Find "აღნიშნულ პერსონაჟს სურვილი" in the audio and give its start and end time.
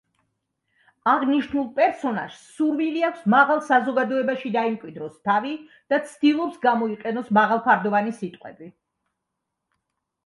1.09-3.03